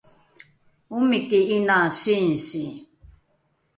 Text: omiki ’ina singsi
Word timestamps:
omiki 0.95 1.39
’ina 1.55 1.77
singsi 1.99 2.63